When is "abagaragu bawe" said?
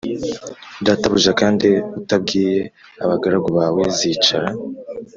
3.03-3.83